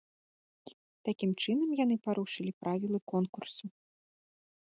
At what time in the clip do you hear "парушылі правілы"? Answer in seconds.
2.07-2.99